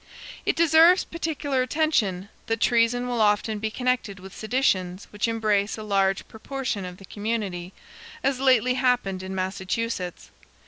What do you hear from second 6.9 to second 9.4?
the community; as lately happened in